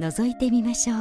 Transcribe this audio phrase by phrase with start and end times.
[0.00, 0.96] 覗いてみましょう。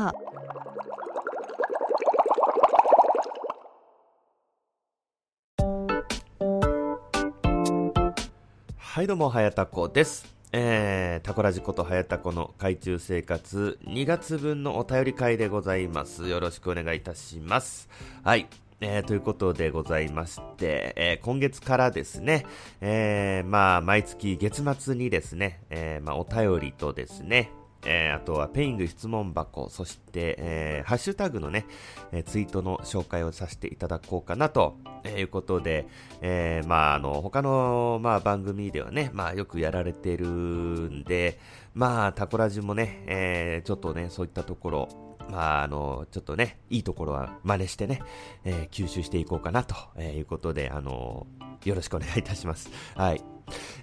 [8.77, 10.25] はいどうもはやたこです。
[10.51, 13.77] えー、タコラジことはやたこの海中生活。
[13.85, 16.27] 2月分のお便り会でございます。
[16.27, 17.89] よろしくお願いいたします。
[18.23, 18.47] はい。
[18.81, 22.47] えー、ということでございまして、えー、今月からですね、
[22.81, 27.51] えー、まあ、毎月月末にですね、えまあ、お便りとですね、
[27.87, 31.65] えあとはペイング質問箱、そして、えハッシュタグのね、
[32.11, 35.87] えツイートの紹介をさせていただこうかなと、えいうことで、
[36.21, 41.39] えまあ、あの、他の、まあ、番組ではね、まあ、よくやられてるんで、
[41.73, 44.89] まあ、タコラジもね、えちょっとね、そういったところ、
[45.29, 48.01] まあ、あの、ちょっとね、いいところは真似してね、
[48.45, 51.27] えー、吸収していこうかなとえいうことで、あの、
[51.65, 52.69] よろしくお願いいたします。
[52.95, 53.21] はい。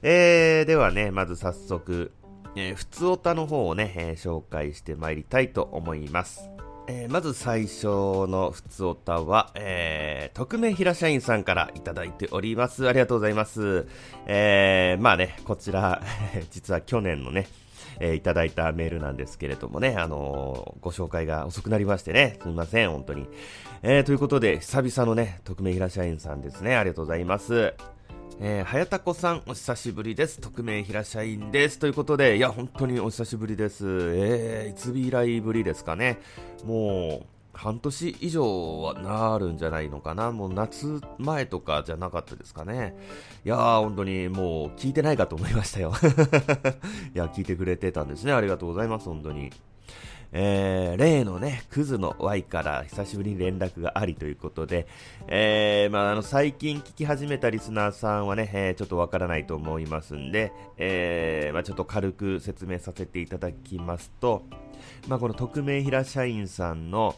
[0.03, 2.13] えー、ではね、まず早速、
[2.57, 6.51] えー、普通おたの方をね、えー、紹介してまいりたいと思います。
[6.87, 12.87] えー、まず最初の普通おたは、えー、匿名平社員さんからいただいております。
[12.89, 13.87] ありがとうございます。
[14.27, 16.03] えー、まあね、こちら、
[16.51, 17.47] 実は去年のね、
[18.01, 23.29] えー、いただいたメールなんですけれどもね、あのー、ご紹介が遅くなりましてね、すみません、本当に。
[23.83, 27.75] えー、ということで、久々のね、匿名平社員さんですね、ありがとうございます。
[28.41, 30.41] えー、はやたこさん、お久しぶりです。
[30.41, 31.79] 匿名平社員です。
[31.79, 33.87] ということで、いや、本当にお久しぶりです。
[33.87, 36.19] えー、いつ以来ぶりですかね。
[36.65, 40.33] もう、半年以上はなるんじゃないのかな。
[40.33, 42.97] もう夏前とかじゃなかったですかね。
[43.45, 45.93] いやー、本当にもう聞いてないかと思いましたよ。
[47.15, 48.33] いや、聞いてくれてたんですね。
[48.33, 49.53] ありがとうございます、本当に。
[50.37, 54.89] えー、例のね、クズの Y から久しぶりに連絡がありということで、
[55.29, 64.43] えー、まあ、あの、最近聞き始めたリスナーさんはね、えー、ちょっとわからないと思いますんで、え、まあ、ちょっと軽く説明させていただきますと、
[65.07, 67.15] まあ、この匿名平社員さんの、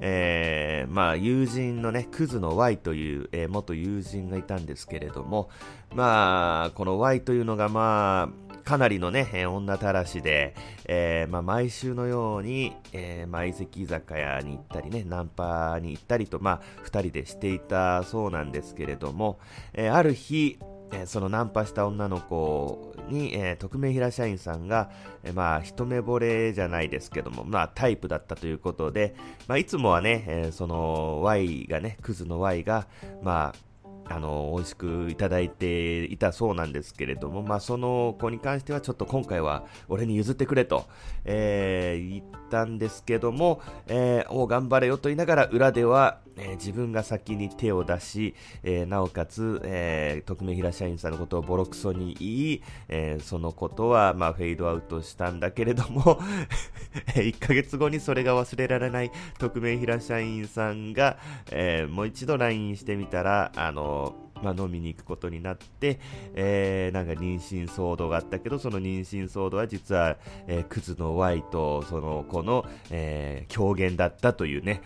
[0.00, 5.48] えー、まあ、友人のね、クズの Y という、えー、元友人がいたんですけれども、
[5.94, 10.54] まあ、この Y というのが、まあ、かなりのね、女たらしで、
[10.86, 19.38] えー、まあ、毎週のように、えー、まあ、相席居酒屋に行ったりね、ナンパに行ったりと、まあ、二人でしていたそうなんですけれども、
[19.74, 20.58] えー、ある日、
[20.92, 24.90] えそのナンパした女の子に、えー、匿名平社員さんが、
[25.22, 29.14] えー、まあ、一目惚れじゃないですけども、まあ、タイプだったということで、
[29.46, 32.86] まあ、いつもはね、えー、その Y がね、クズの Y が、
[33.22, 33.74] まあ、
[34.06, 40.86] あの、美味しくいただいていたそうなんですけれども、まあ、その子に関してはちょっと今回は俺に譲ってくれと、
[41.24, 56.20] えー、言ったんですけども、えー、お頑張れよと言いながら裏では、えー、自分が先に手を出し、えー、なおかつ、えー、匿名平社員さんのことをボロクソに言い、えー、そのことは、まあ、フェードアウトしたんだけれども
[57.14, 61.18] 1ヶ月後にそれが忘れられない匿名平社員さんが、
[61.50, 65.98] えー、もう一度 LINE してみたら、あのまあ、飲みに行くことになって、
[66.34, 70.16] えー、なんか妊娠騒動があったけど、その妊娠騒動は実は、
[70.46, 74.82] えー、クズの Y とその子の、えー、狂言だったというね、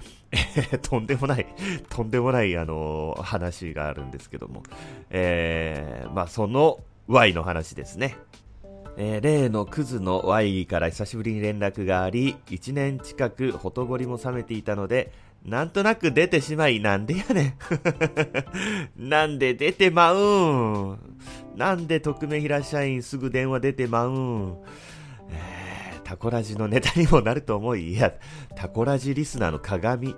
[0.82, 1.46] とんでもない、
[1.88, 4.62] とんでもない、あのー、話があるんですけども、
[5.10, 8.16] えー、まあ、その Y の話ですね。
[9.00, 15.12] えー、例のクズの Y から久しぶりに連絡があり、1年近くほとぼりも冷めていたので、
[15.48, 17.56] なんとなく出てしまい、なんでやね
[18.96, 19.08] ん。
[19.08, 20.98] なんで出てまうん
[21.56, 24.56] なんで匿名平社員すぐ電話出てまうん、
[26.08, 28.14] タコラジのネタにもなると思い、いや、
[28.56, 30.14] タコラジリスナーの鏡。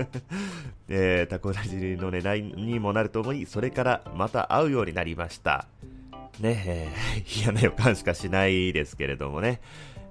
[0.88, 5.66] えー、タコラジのネタにもなると思い、それからまた会うようになりました。
[6.40, 6.88] ねえ、
[7.42, 9.60] 嫌な予感しかしないですけれどもね。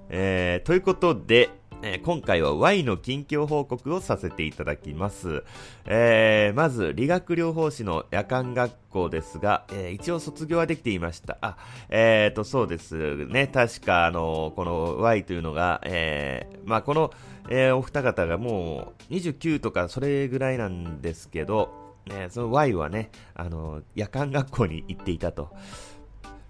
[0.08, 1.50] えー、ということで、
[1.84, 5.42] えー、今回は Y の近況報告をさせていただきます。
[5.84, 11.38] えー、まず、理学療法士の夜間学校ですが、えー、一応卒業はできていました。
[11.40, 11.56] あ、
[11.88, 13.48] えーと、そうですね。
[13.48, 17.12] 確か、あの、この Y というのが、えー、まあ、この、
[17.48, 25.50] えー、お二方がもう29とかそれぐらいなんですけど、えー、その Y はね、あの、夜間学校に行っていたと。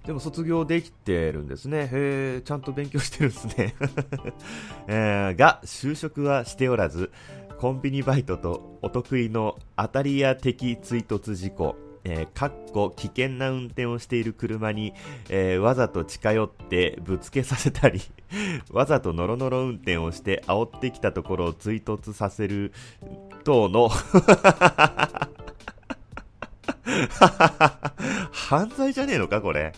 [0.06, 1.88] でも卒業できてるんですね。
[1.92, 3.74] へえ、ちゃんと勉強してるんですね。
[4.88, 7.12] えー、が、就職はしておらず、
[7.58, 14.92] コンビニバイトとお得意の当たり屋的追突事故、えー、かっこ危険な運転をしている車に、
[15.28, 18.00] えー、わざと近寄ってぶつけさせたり、
[18.72, 22.72] わざとノロノロ運転をして煽ってきたところを追突させる
[23.44, 23.90] 等の
[28.32, 29.72] 犯罪じゃねえのかこれ。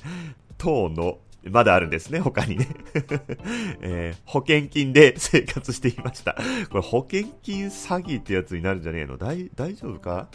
[0.58, 1.18] 等の、
[1.50, 2.68] まだあるんですね、他にね。
[3.82, 6.34] えー、保険金で生活していました。
[6.70, 9.18] これ保険金詐欺ってやつになるんじゃねえの？
[9.18, 10.28] 大大丈夫か？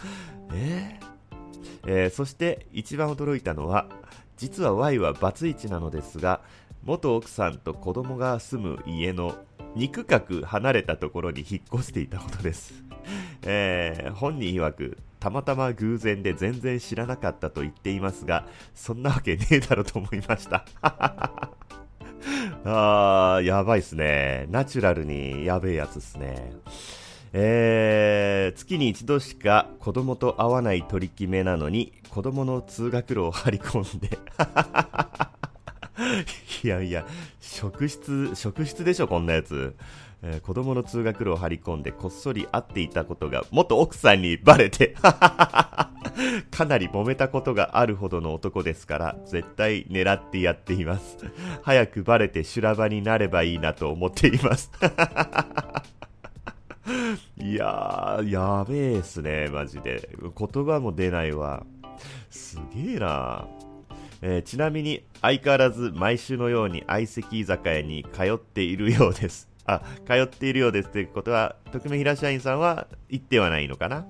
[0.54, 1.06] えー、
[1.88, 3.88] えー、そして一番驚いたのは、
[4.38, 6.42] 実は Y はバツイチなのですが、
[6.83, 9.36] 元奥さんと子供が住む家の
[9.75, 12.88] 肉角離れたところに引っ越していたことです。
[13.44, 20.66] えー、本人曰く、たまたま偶然で全然知らなかったと言っていますが、そんなわけねえだろと思いました。
[22.66, 24.46] あー、やばいっすね。
[24.50, 26.52] ナチュラルにやべえやつっすね。
[27.32, 34.18] えー、月に一度しか子供と会わない取り決めなのに、子供の通学路を張り込んで
[36.64, 37.06] いやいや、
[37.40, 39.76] 職質、職質でしょ、こんなやつ。
[40.22, 51.18] えー、子供の通学路を張り込んでこっそり会っていたことが元奥さんにバレて かなり揉めたことがあるほどの男ですから絶対狙ってやっています。
[51.62, 54.70] 早くバレて修羅場になればいいなと思っています。
[57.38, 60.10] いやーやべえっすねマジで。
[60.20, 61.66] 言葉も出ないわ。
[62.30, 63.48] すげえな。
[64.21, 69.48] えー、ちなみに相変わらず毎週のように相席居酒屋に通っているようです。
[69.66, 74.06] あ、通っているようですということは、匿名平社員さんは行ってはないのかな？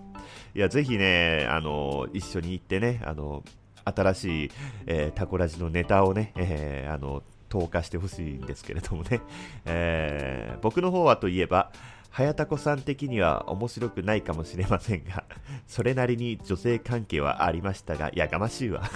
[0.56, 3.44] いや、ぜひね、あの、一緒に行ってね、あの、
[3.84, 4.52] 新しい、
[4.88, 9.22] えー、タコラジのネタをね、えー、あの、投下してほしいんですけれどもね、
[9.66, 11.72] えー、僕の方はといえば、
[12.12, 15.24] 早田子さん的には面白くないかもしれませんが、
[15.68, 18.90] それなりに女性関係はありましたが、やがましいわ。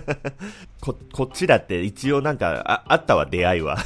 [0.80, 3.76] こ、こっちだって一応なんか、あ、あったわ、出会いは。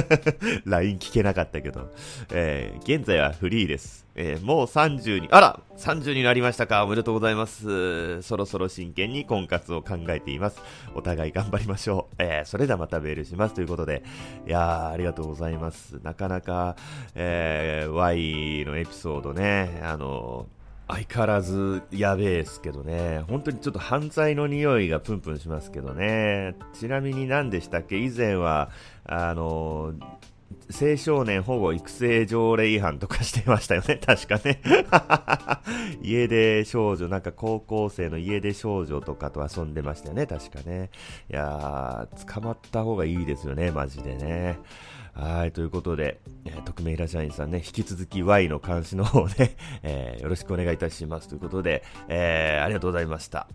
[0.64, 1.92] LINE 聞けなかったけど、
[2.30, 4.05] えー、現在はフリーです。
[4.18, 8.22] えー、もう30に、あら !30 になりましたかおめでとうございます。
[8.22, 10.60] そろそろ真剣に婚活を考えています。
[10.94, 12.14] お互い頑張りましょう。
[12.18, 13.54] えー、それではまたメールします。
[13.54, 14.02] ということで、
[14.46, 16.00] いやー、ありがとうございます。
[16.02, 16.76] なかなか、
[17.14, 20.46] えー、Y のエピソードね、あの
[20.88, 23.22] 相変わらずやべえですけどね。
[23.28, 26.54] 本当にちょっと犯罪の匂いがプンプンしますけどね。
[26.72, 27.98] ちなみに何でしたっけ？
[27.98, 28.70] 以前は、
[29.04, 29.92] あの
[30.70, 34.60] 青少年保護育成条例違反とかしてましたよね、 確かね。
[36.02, 40.90] 家出少女、なんか高校生の家出少女とかと遊んでましたよね、確かね。
[41.30, 44.58] いやー、捕まった方がいいですよね、マジでね。
[45.16, 53.48] はい、ということで、えー、匿名イラ社員さんね、引き続き Y の監視の方ね、 えー、よろしくお願いいたしますということで、えー、ありがとうございました。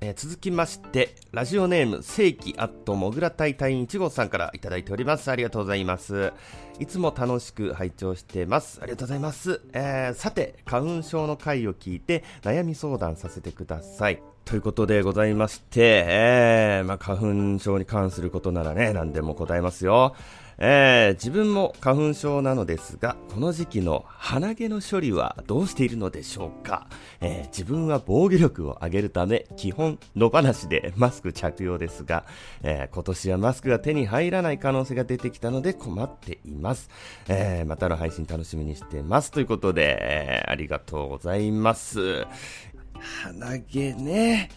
[0.00, 5.30] えー、続きまして、ラジオネーム、正規アットモグラ隊隊員1号さんからいただいております。
[5.30, 6.32] ありがとうございます。
[6.78, 8.78] いつも楽しく拝聴してます。
[8.82, 9.62] ありがとうございます。
[9.72, 14.22] えー、さて、花粉症の回を聞いて悩み相談させてください。
[14.44, 20.14] ということでございまして、えー、まあ、花粉症に関することならね、何でも答えますよ。
[20.58, 26.86] えー、自分も花粉症なのですが、この時期の鼻毛の処理はどうしているのでしょうか、
[27.20, 32.24] えー、自分は防御力を上げるため、基本野放しで マスク着用ですが、
[32.62, 36.88] えー、今年はマスクが手に入らない可能性が出てきたので困っています。
[37.28, 39.30] えまたの配信楽しみにしてます。
[39.30, 42.26] ということで、えありがとうございます。
[43.00, 44.48] 鼻毛ね。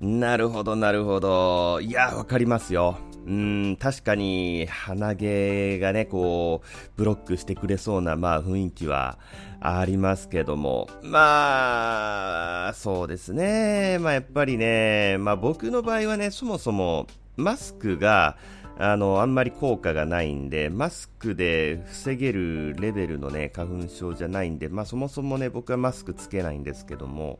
[0.00, 1.80] なるほど、なるほど。
[1.80, 2.98] いや、わかりますよ。
[3.26, 9.18] うん、確かに鼻毛がね、こう、ブロックしてくれそうな、まあ雰囲気は
[9.60, 13.98] ありますけども、まあ、そうですね。
[14.00, 18.36] まあやっぱりね、まあ僕の場合はね、そもそもマスクが、
[18.78, 27.38] あの、あんまり効果がないんで、マスクで防げるレベルのね、花粉症じゃないんで、まあそもそもね、僕はマスクつけないんですけども、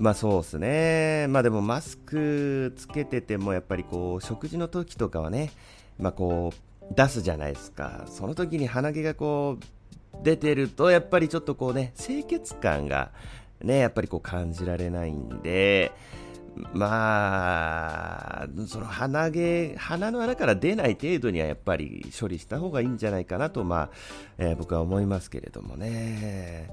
[0.00, 1.26] まあそうですね。
[1.28, 5.52] まあでもマスクつけててもやっぱりこう食事の時とかはね、
[5.98, 8.06] まあこう出すじゃないですか。
[8.06, 13.12] その時に鼻毛がこう出てるとやっぱりちょっとこうね、清潔感が
[13.60, 15.92] ね、やっぱりこう感じられないんで、
[16.72, 23.90] まあ、その鼻毛、鼻の穴から出ない程度にはやっぱり処理した方がいいんじゃないかなと、まあ、
[24.38, 26.70] えー、僕は思いますけれどもね。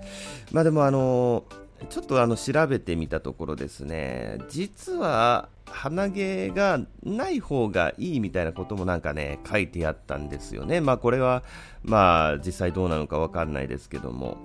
[0.52, 1.44] まあでもあの
[1.90, 10.82] ちょっとあの調べてみたところですね、実は鼻毛がない方がいいみたいなこともなんかね、書いてあったんですよね。
[10.82, 11.44] まあこれは、
[11.84, 14.38] まあ実際どうなのかわかんないですけども、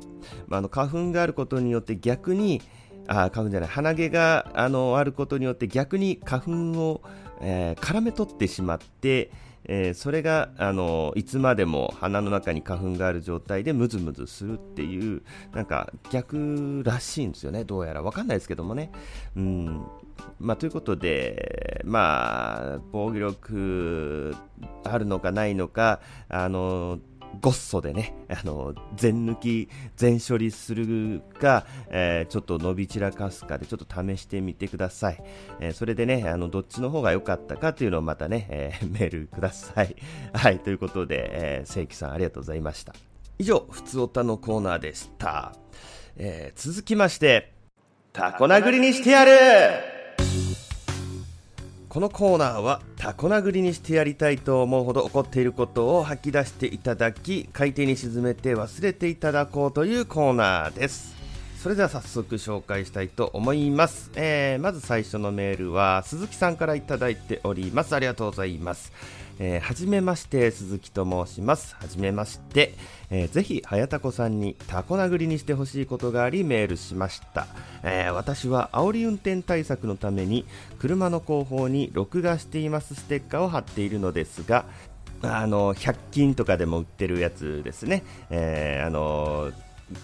[0.46, 2.60] まあ、あの花粉があることによって逆に、
[3.08, 7.02] あ花粉じゃない、鼻毛があのあることによって逆に花粉を、
[7.40, 9.30] えー、絡め取ってしまって、
[9.64, 18.90] えー、それがあのいつまでも鼻の中に花粉がある状態でムズムズするっていうなんか逆らしいんですよね、どうやら分かんないですけどもね。
[19.36, 19.86] うん
[20.38, 24.34] まあ、ということで、まあ、防御力
[24.84, 26.98] あるのかないのか、あの
[27.40, 35.22] ごっそでね、あの、全抜き、全処理するか、えー、ちょっと伸び散らかすかでちょっと試してみてください。
[35.60, 39.96] えー、それでね、あの、どっちの方が良かったかというのをまたね、えー、 メールください。
[40.32, 42.94] はい、ということで、えー、正規さんありがとうございました。
[43.38, 45.52] 以上、ふつおたのコーナーでした。
[46.16, 47.54] えー、続きまして、
[48.12, 50.01] タコ殴りにしてやる
[51.92, 61.14] このコーナーはタコ殴りにしてやりたいと思うほど怒っていることを吐き出していただき海底に沈めて忘れていただこうというコーナーです。
[61.58, 67.94] それでは早速紹介したいと思います、えー、まず最初のメールは鈴木さんからいただいております。
[67.94, 68.90] ありがとうございます。
[69.44, 71.74] えー、はじめまして鈴木と申します。
[71.74, 72.74] はじめまして、
[73.10, 77.48] えー、ぜひ早田子さんにタコ殴りにしてほしいことがありメールしました、
[77.82, 80.46] えー、私は煽り運転対策のために
[80.78, 84.64] 車の後方に録画していますステッカーを貼っているのですが
[85.22, 89.50] あの100均とかでも売ってるやつですね、えー、あの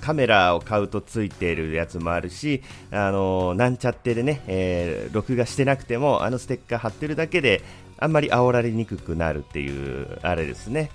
[0.01, 7.63] カメラを買うとついているやつもあるし、あのなんちゃってでね、えー、録画してなくても、あのステッカー貼ってるだけで、
[7.99, 10.91] あんまり煽られにくくなるっていう、あれですね。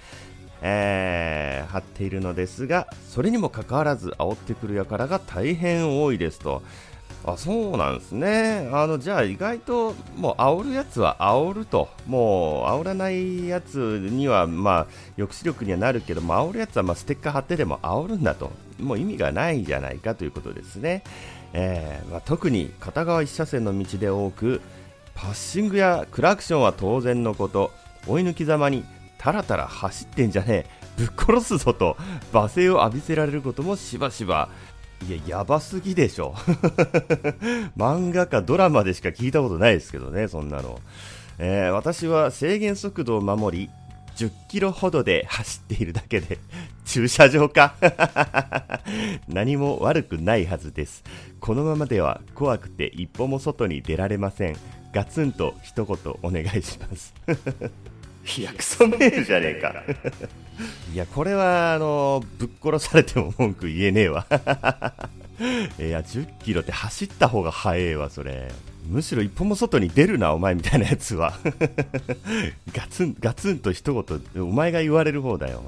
[0.61, 6.61] えー、貼っているのですが、それにもかかわらず煽ってくる輩が大変多いですと。
[7.25, 8.69] あそうなんですね。
[8.73, 21.03] あのじゃあ意外ともう煽るやつは煽ると、もう煽らないやつにはまあ抑止力にはなるけども、煽るやつはまステッカー貼ってでも煽るんだと、もう意味がないじゃないかということですね。
[21.53, 24.61] えーまあ、特に片側1車線の道で多く、
[25.15, 27.71] パッシングやクラクションは当然のこと。
[28.07, 28.83] 追い抜きざまに
[29.17, 30.83] タラタラ走ってんじゃねえ。
[30.97, 31.97] ぶっ殺すぞと。
[32.31, 34.49] 罵声を浴びせられることもしばしば。
[35.07, 36.33] いややばすぎでしょ。
[37.77, 40.79] 漫画かドラマでしか聞いたことないですけどねそんなの、
[41.39, 43.69] えー、私は制限速度を守り
[44.15, 46.37] 10キロほどで走っているだけで
[46.85, 47.75] 駐車場か。
[49.27, 51.03] 何も悪くないはずです。
[51.39, 54.57] このままでは怖くて一歩も外に出られません。
[54.93, 57.13] ガツンと一言お願いします。
[58.37, 59.83] いやクソメールじゃねえか。
[60.93, 64.25] いやこれはあのぶっ殺されても文句言えねえわ。
[65.79, 68.51] いや10キロって走った方が速えわそれ。
[68.87, 71.33] むしろ一歩も外に出るなお前みたいなやつは。
[72.71, 75.63] ガツンガツンと一言お前が言われる方だよ、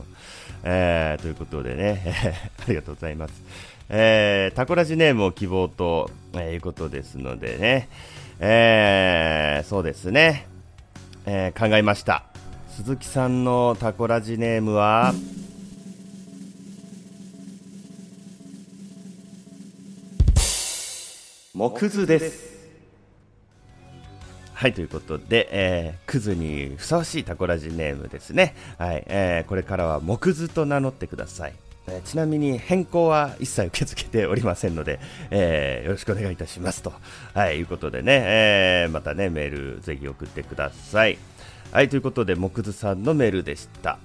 [0.63, 3.34] えー、ということでね、えー、ありがとうございます、
[3.89, 7.88] えー、タコラジネームを希望と、えー、いうことですのでね、
[8.39, 10.48] えー、そうですね、
[11.25, 12.25] えー、考えました。
[12.70, 15.13] 鈴木さんのタコラジネームは、
[21.54, 22.56] 木図です。
[24.54, 28.56] はい、ということで、えー、クズにふさわしいタコラジネームですね。
[28.77, 31.54] はい、えー、これからは木図と名乗ってください。
[31.88, 35.00] えちなみに変更は一切受け付けておりませんので、
[35.30, 36.82] えー、よろしくお願いいたします。
[36.82, 36.94] と、
[37.34, 41.18] はい、いうことでね、えー、またね、メールぜひ送ってください。
[41.72, 44.00] はい、ということで、木津さんのメールでした。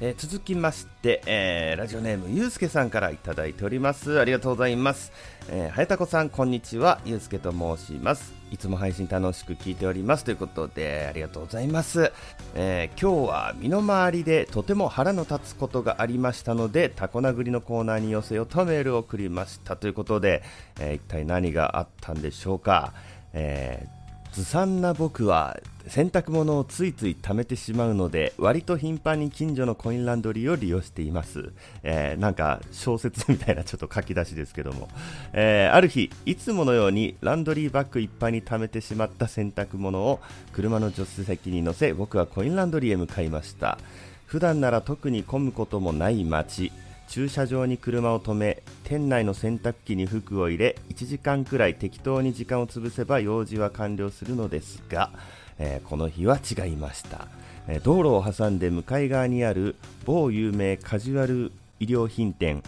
[0.00, 4.18] えー、続きまして、えー、ラジオネームゆうすけさんからいただいております。
[4.18, 5.12] ありがとうございます、
[5.48, 7.00] えー、はやたこさんこんにちは。
[7.04, 8.43] ゆうすけと申します。
[8.54, 10.22] いつも配信楽しく聞いております。
[10.22, 12.12] ということでありがとうございます、
[12.54, 19.74] えー、今日は身の回りでとても腹の立つことがありましたのでタコ殴りのコーナーに寄せようとメールを送りました。
[19.74, 20.44] ということで、
[20.78, 22.92] えー、一体何があったんでしょうか、
[23.32, 24.03] えー
[24.34, 31.52] ずさんな僕は洗濯物をついつい貯めてしまうので割と頻繁に近所のコインランドリーを利用しています、
[31.84, 34.88] えー、なんか小説みたいなちょっと書き出しですけども、
[35.32, 40.20] えー、ある日いつものようにランドリーバッグいっぱいに貯めてしまった洗濯物を
[40.52, 43.78] 車の助手席に乗せ僕はコインランドリーへ向かいました。
[44.26, 46.72] 普段なら特に混むこともない街。
[47.14, 55.12] 駐車場に車を止め店内の洗濯機に服を入れ1時間くらい適当に時間を潰せば用事は完了するのですが、
[55.60, 57.28] えー、この日は違いました、
[57.68, 62.64] えー、道路を挟んで向かい側にある某有名カジュアル衣料品店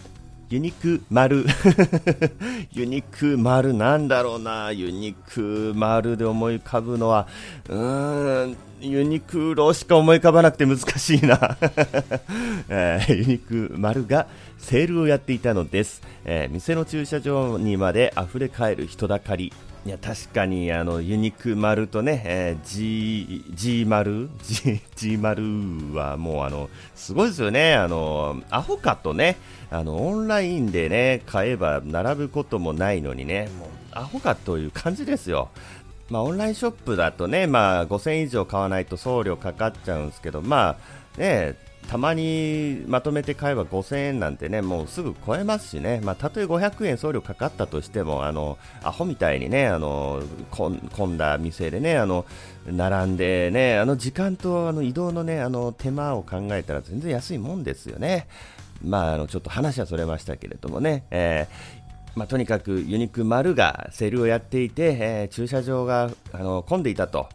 [0.49, 1.45] ユニク丸。
[2.71, 4.71] ユニク丸なんだろうな。
[4.71, 7.27] ユニク丸で思い浮かぶのは。
[7.67, 8.57] うーん。
[8.79, 11.57] ユニクロしか思い浮かばなくて難しいな、
[12.69, 14.27] えー、ユニク丸が
[14.59, 19.51] セールをやっていたのです、えー、店の駐車場にまで溢れかえる人だかり。
[19.87, 25.41] いや確かにあのユニク丸とね、えー、G, G 丸 G, G 丸
[25.93, 29.37] はもうあのすごいですよね、あのアホかとね
[29.71, 35.47] あのオンラインでね買えば並ぶこともないのにねもうアホかという感じですよ。
[36.09, 40.77] まあ、オンラインショップだとね、まあ、5000以上買わないと送料かかっちゃうんですけど、ま
[41.15, 41.55] あね、
[41.87, 52.25] たまにまとめて買えば5000円なんてね、もうすぐ超えますしね、まあ、たとえ500円送料かかったとしても、あの、アホみたいにね、あの、混んだ店でね、あの、
[52.65, 58.27] 並んでね、あの時間とあの移動のね、あの手間を考えたら全然安いもんですよね。
[58.83, 67.29] まあ、あの、ちょっと話はそれましたけれどもね、えー、まあ、とにかくユニクマルがセールをやっていて、えー、駐車場があの混んでいたと。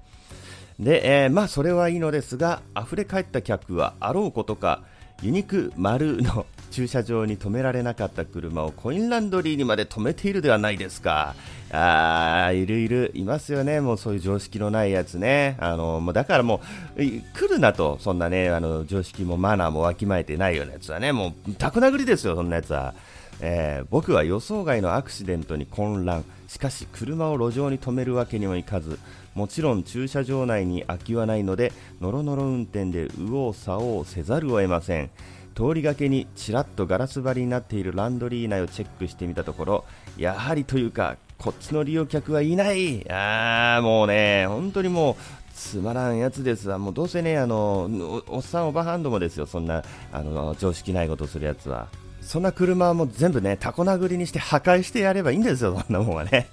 [0.79, 4.83] で、えー、まあそれはいいのですが溢れ返った客はあろうことか
[5.23, 11.35] ユニク丸の 駐車場に止められなかった車をコインランドリーにまで止めているではないですか。
[11.71, 15.57] あーいるいる、いますよね、もうそういう常識のないやつね。
[15.61, 16.63] あのもうだからも
[16.97, 22.95] う、来るなと、そんなね、あの常識もマナーもわきまえてないようなやつはね、もう、たく殴りですよ、そんなやつは。
[23.41, 28.99] えー、僕は予想外のアクシデントに混乱しかし車を路上に止めるわけにもいかず
[29.35, 35.11] もちろん駐車場内に空きはないのでノロノロ運転で右往左往せざるを得ません。
[35.55, 39.85] 通りがけにちらっとガラス張りになっているランドリー内をチェックしてみたところ
[40.17, 43.11] やはりというかこっちの利用客はいない。
[43.11, 45.17] あーもうね本当にもう
[45.55, 51.89] つまらんやつですわ、もうどうせね、あのおっさん、おばはんどもですよ、そんなあの常識ないことするやつは。
[52.23, 56.49] そんな車も全部ね、タコ殴りにして破壊してやればいいんですよ、そんなもんはね。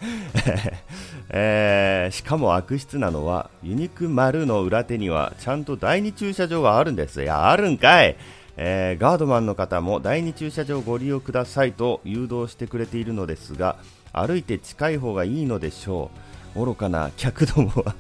[1.30, 7.22] えー、しかも悪質なのは、ユニクマルの裏手にはちゃんと第二駐車場があるんです。
[7.22, 8.16] いや、あるんかい。
[8.58, 13.78] えー、ガードマンの方も第二駐車場をご利用くださいと誘導してくれているのですが、
[14.12, 16.12] 歩いて近い方がいいのでしょ
[16.56, 16.66] う。
[16.66, 17.96] 愚かな客どもは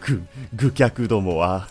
[0.00, 0.22] ぐ、
[0.54, 1.68] ぐ客どもは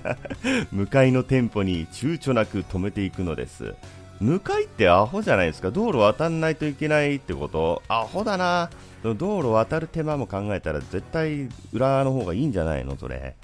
[0.70, 3.74] 向かいの店舗に躊躇なく止めていくのです。
[4.22, 5.72] 向かいってアホじゃないですか。
[5.72, 7.82] 道路渡んないといけないってこと？
[7.88, 8.70] アホだな。
[9.02, 12.96] 道路渡る手間も考えたら絶対裏の方がいいんじゃないの？
[12.96, 13.34] それ、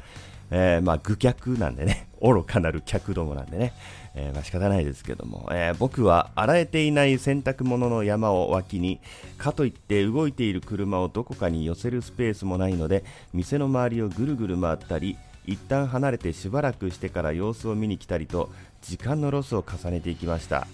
[0.53, 2.07] えー、まあ愚客なんでね。
[2.23, 3.73] 愚かなる客どもなんでね、
[4.15, 9.01] えー、まあ仕方ないですけども、えー、僕は洗えていない洗濯物の山を脇に
[9.37, 18.51] かといって動いている車をどこかに寄せるスペースもないので店の周りをぐるぐる回ったり一旦離れてしばらくしてから様子を見に来たりと
[18.83, 20.67] 時間のロスを重ねていきました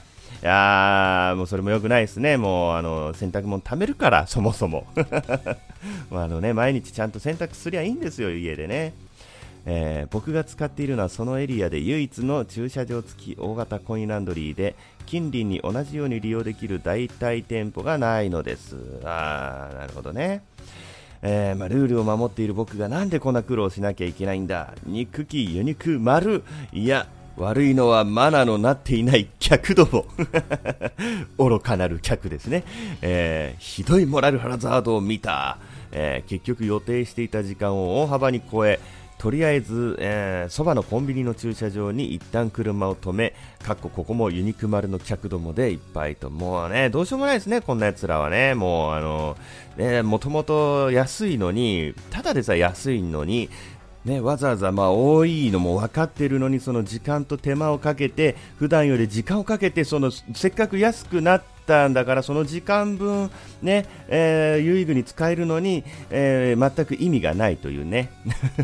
[0.43, 4.87] いやーもうそれも良くないですね、もうあの洗濯物貯めるから、 そもそも
[6.13, 8.93] あの、ね、毎日ちゃんと洗濯すりゃいいんですよ、家でね。
[9.67, 14.75] えー、僕が使っているのはそのエリアで唯一の駐車場付き大型コインランドリーで
[15.07, 18.77] 近隣に同じように利用できる代替店舗がないのです。
[19.05, 20.43] あーなるほどね。
[21.23, 30.07] えー、まあ、ルールを守っている僕がなんでこんな苦労しなきゃいけないんだ憎きユニク丸いや悪いのはマナーのなっていない客ども。
[31.39, 32.65] 愚かなる客ですね、
[33.03, 35.59] えー、ひどいモラルハザードを見た、
[35.93, 38.79] えー、結局予定していた時間を大幅に超え
[39.25, 49.37] とりあえず、えー、そばのコンビニの駐車場に一旦車を止め、かっこここもユニクマルの客どもでいっぱいと、もうね、どうしようもないですね、こんな奴らはね、もうあの、
[49.79, 53.49] ね、もともと安いのに、ただでさえ安いのに、
[54.05, 63.31] ね、わざわざまあ多いのも分かってるのにその時間と手間をかけて普段より時間をかけてそのせっかく安くなったんだからその時間分、
[63.63, 68.11] ねえー、有意義に使えるのに、えー、全く意味がないというね。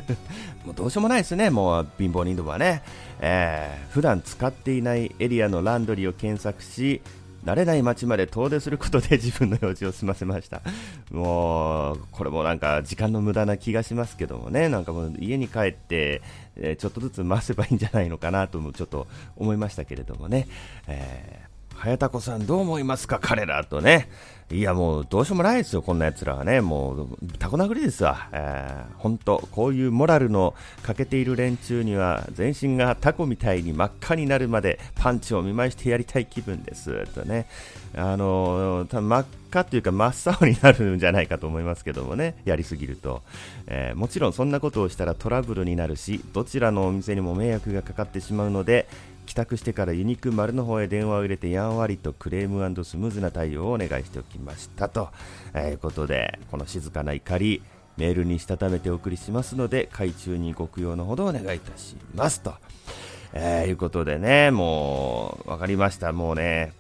[0.66, 2.82] もうどうしようもないですね、もう貧乏人どもはね、
[3.20, 7.00] えー、普段使っていないエリアのランドリーを検索し
[7.44, 10.62] 慣れない街まで遠出することで自分の用事を済ませました。
[11.10, 14.68] もうこれもなんか時間の無駄な気がしますけどもね。
[14.68, 16.22] なんかもう家に帰って、
[16.56, 20.48] え、ちょっとずつ回せばいいんじゃないのかなともちょっと思いましたけれどもね、
[20.86, 23.18] えー、早田子さんどう思いますか？
[23.20, 24.08] 彼らとね。
[24.52, 37.06] いやもうどうしようもないですよ、こんな奴らはね、もうタコ殴りですわ、えー、本当、こういうモラルの欠けている連中には全身がタコみたいに真っ赤になるまでパンチを見舞いしてやりたい気分です。
[37.14, 37.46] とね、
[37.94, 43.22] あのー、真っ赤というか真っ青になるんじゃないかと思いますけどもね、やりすぎると、
[43.68, 48.88] えー、もちろんそんなことをしたらトラブルになるし、どちらのお店にも迷惑がかかってしまうので、
[49.26, 55.10] 帰宅してからユニーク丸の方へ電話を入れてやんわりとクレームスムーズな対応をお願いしておきましたと、
[55.54, 57.62] えー、いうことでこの静かな怒り
[57.96, 62.54] メールにしたためてお送りしますので海中にご供養のほどお願いいたしますと、
[63.32, 66.12] えー、いうことでねもう分かりました。
[66.12, 66.72] もうね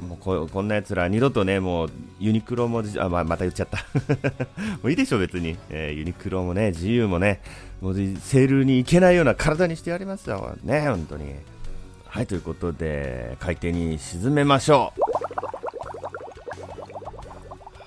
[0.00, 3.78] もうここんなやつら二度とね、もうユニクロもあ、まあ、また言っちゃった。
[4.82, 7.40] もういいでしょ、別に、えー、ユニクロもね、自由もね、
[7.80, 11.34] もうセールに行けないような体にしてやりますよ、ね、本当に。
[12.10, 15.00] はい、ということで、海底に沈めましょう。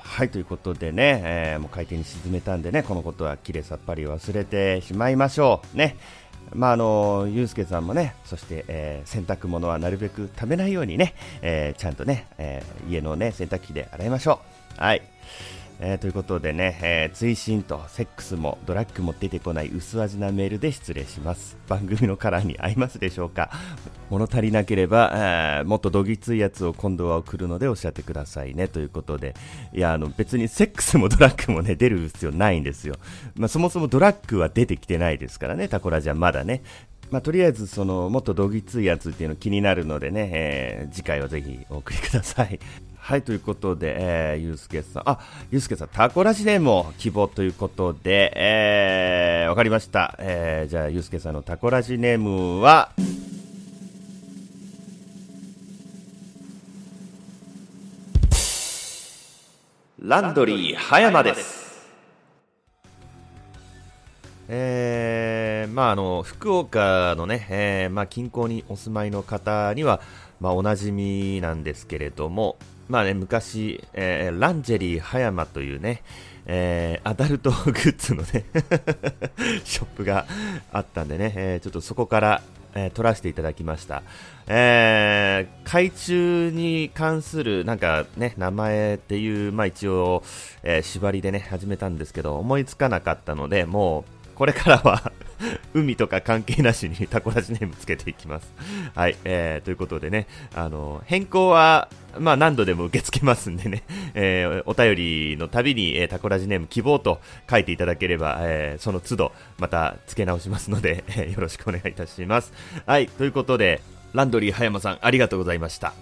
[0.01, 5.77] はい、ということでね、えー、もう海底に沈めたんでね、このことはきれいさっぱり忘れてしまいましょう。
[5.77, 5.97] ね。
[6.53, 14.39] まああのゆうすけさんもね、そして、えー、洗濯物はなるべく食べないようにね、えー、ちゃんとね、え、家のね洗濯機で洗いましょ
[14.77, 14.81] う。
[14.81, 15.01] はい。
[15.85, 21.57] えー、ということでね、えー、追伸とセックスもドラッグも出てこない薄味なメールで失礼します。
[21.67, 23.51] 番組のカラーに合いますでしょうか？
[24.09, 28.69] 物足りなければ、えー、もっとどぎついやつを今度は送るのでおっしゃってくださいね。
[28.69, 29.35] ということで
[29.73, 32.95] いやあの別にセックスもドラッグもね出る必要ないんですよ、
[33.35, 35.67] まあ、そもそもドラッグは出てきてないですからね。
[35.67, 36.63] タコラジはまだね。
[37.11, 42.57] まあ、とりあえずそのもっとどぎついやつっていうの気になるのでね、えー、次回はぜひお送りください。
[43.05, 45.19] はい、ということで、えー、ゆうすけさん、あ、
[45.51, 50.15] ゆうすけさん、タコラジネームを希望ということで、えー、わかりました。
[50.19, 52.93] えー、じゃあ、ゆうすけさんのタコラジネームは、
[59.99, 61.89] ランドリー葉山です。
[64.47, 69.99] えー、まああの福岡のね、えー、まあ近郊にお住まいの方には
[70.39, 72.57] まあおなじみなんですけれども、
[72.93, 76.03] まあね、昔、えー、ランジェリー葉山というね、
[76.45, 78.45] えー、アダルトグッズのね
[79.65, 80.27] ショップが
[80.71, 82.43] あったんでね、えー、ちょっとそこから、
[82.75, 84.03] えー、撮らせていただきました。
[84.45, 90.21] えー、海中に関するなんかね、名前っていう、まあ一応、
[90.62, 95.11] え、縛りでね、始めたんですけど、思いつかなかったので、もう、これからは
[95.73, 98.51] 海とか関係なしにタコラジネームつけていきます。
[98.95, 107.19] はい、えー、ということでね、あの、変更は、まあ何度でも受け付けますんでね、 えー、お便りのたびに、えー、タコラジネーム希望と
[107.49, 112.53] 書いていただければ、えー、その都度また付け直しますので、 えー、よろしくお願いいたします。
[112.85, 113.81] はい、ということで、
[114.13, 115.93] ランドリー葉山さんありがとうございました。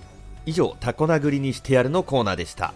[0.45, 2.73] 以上、タコ殴りにしてやるのコーナーでした。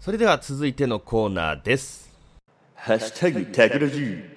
[0.00, 2.12] それでは続いてのコーナーです。
[2.74, 4.33] ハッシュタグタグラジー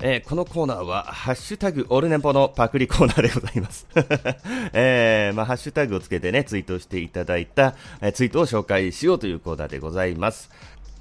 [0.00, 3.84] えー、このコーナーは、ハッシュタグオルネポのパクリコーナーでございます。
[4.72, 10.50] えー、まあ、ハッシュタグをつけてね、ツイートしていただいた、えー、ツイートを紹介しようというコーナーでございます。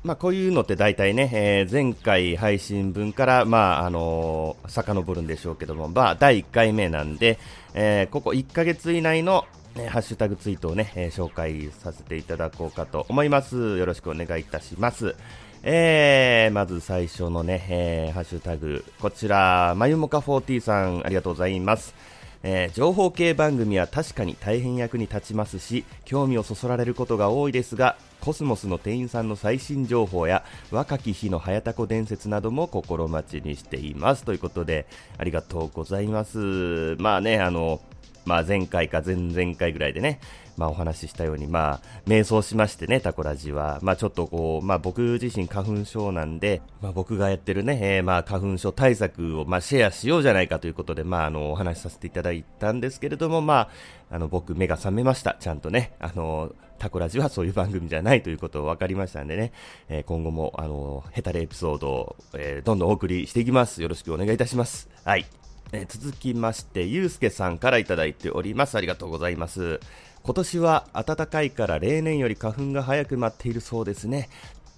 [0.04, 7.38] まあ、こういうのって大体ね、えー、前回配信分から、まあ、あのー、遡るんでしょうけども、まあ、第1回目なんで、
[7.76, 13.78] えー、ここ1ヶ月以内の、ね、ハッシュタグツイートをね、え、紹介させていただこうかと思います。
[13.78, 15.16] よろしくお願いいたします。
[15.70, 21.94] えー、まず最初のね、えー、ハッシュタグ、こちら、まゆもか40さん、ありがとうございます。
[22.42, 34.24] えー、情報系番組は確かに大変役に立ちますし、興味をそそられることが多いですが、コスモスの店員さんの最新情報や、若き日の早田子伝説なども心待ちにしています。
[34.24, 34.86] ということで、
[35.18, 36.96] ありがとうございます。
[36.98, 37.82] まあね、あの、
[38.28, 40.20] まあ前回か前々回ぐらいでね、
[40.58, 43.80] まあ、お話ししたように、まあ、瞑想しましてね、タコラジは。
[43.84, 53.70] まあ、ちょっとこう、まあ、僕自身花粉症なんで、まあ、僕がやってるね、えー、まあ、花粉症対策を、まあ、シェアしようじゃないかということで、まあ、あの、お話しさせていただいたんですけれども、ま
[54.10, 55.38] あ、あの、僕、目が覚めました。
[55.40, 59.52] ちゃんとね、あの、タコラジはそういう番組じゃないということを分かりましたんでね、
[59.90, 63.84] えー、今後も、あの、ヘタレエピソードを、えー、どんどんお送りしていきます。
[63.84, 64.90] よろしくお願いいたします。
[65.04, 65.47] はい。
[65.72, 68.78] えー、続きまして、ゆうすけさんからいただいております。
[68.78, 69.80] ありがとうございます。
[70.28, 74.28] 今年は暖かいから例年より花粉が早く舞っているそうですね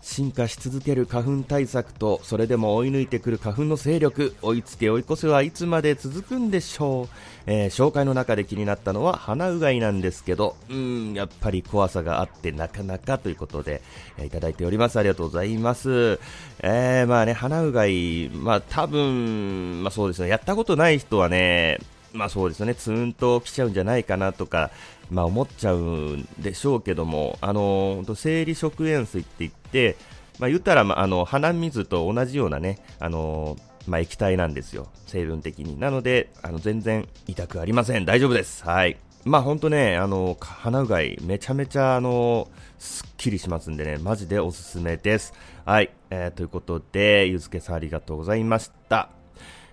[0.02, 7.08] 進化し続ける花粉対策とそれでも追い抜いてくる花粉の勢力追いつけ追い越せはいつまで続くんでしょう、
[7.48, 13.82] えー、紹介の中で気になったのは鼻うがいなんですけどうんやっぱり怖さがあってなかなかということで、
[14.18, 14.98] えー、いただいております。
[14.98, 16.20] ありがとうございます。
[16.62, 20.30] えー、まあね鼻うがいまあ多分まあそうですね。
[20.30, 21.80] やったことない人はね
[22.14, 24.72] まあそうですね、ツーンと来ちゃうんじゃないかなとか、
[25.12, 29.59] まあ、思っちゃうんでしょうけども、あの生理食塩水って言って、
[30.40, 35.80] まあ、言ったら、まあ、あの鼻水と同じようなね、あのまあ、液体なんですよ、成分的に。
[35.80, 38.64] なので、あの全然痛くありません、大丈夫です。
[38.64, 38.98] はい。
[39.26, 45.34] まあ本当ね、あの、鼻うがい、めちゃめちゃ、あの、すっきりしますんでね、マジでおすすめです。
[45.66, 45.92] はい。
[46.10, 49.19] えー、ということで、ゆずけさんありがとうございました。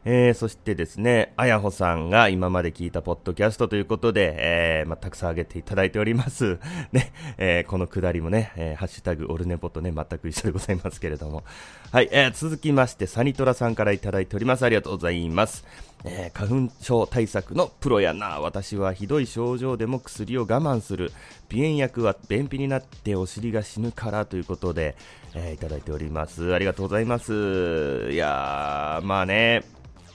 [0.09, 6.61] えー、そしてですね、あやほさんが今まで聞いたポッドキャストということで、えー、まあ、たくさんあげていただいております。
[6.93, 11.43] ね、えー、このくだりもね、えー、ハッシュタグオルネポとね、全く一緒でございますけれども。
[11.91, 14.65] はい、えー、続きまして、サニトラさんからいただいております。
[14.65, 15.65] ありがとうございます。
[16.05, 18.39] えー、花粉症対策のプロやな。
[18.39, 21.11] 私はひどい症状でも薬を我慢する。
[21.51, 24.95] 鼻炎薬は便秘になってお尻が死ぬからということで、
[25.35, 26.55] えー、いただいております。
[26.55, 28.09] ありがとうございます。
[28.13, 29.65] いやー、まあね、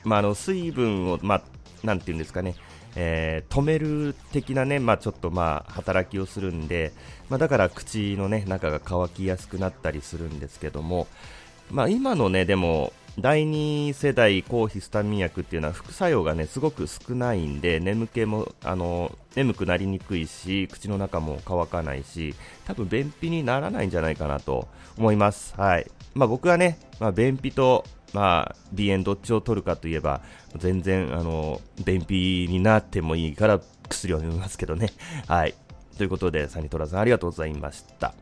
[0.04, 1.42] まあ、あの水分を、まあ、
[1.84, 2.56] なんていうんですかね、
[2.96, 6.92] えー、止める的なね、まあ、ちょっとまあ働きをするんで、
[7.30, 11.08] まあ、だから口のね中が乾きやすくなったりするんですけども、
[11.70, 25.54] まあ、今のねでも第2世代抗ヒスタミン薬っていうのは副作用がねすごく少ないんで眠気もあの眠くなりにくいし口の中も乾かないし多分便秘にならないんじゃないかなと思います。
[25.58, 30.22] はいまあ、僕はね、まあ、便秘とまあ、鼻炎どっちを取るかといえば、
[30.58, 34.90] 全然、あの、便秘になってもいいから薬を飲みますけどね。
[35.28, 35.56] はい。
[35.98, 38.14] ということで、サニトラさんありがとうございました。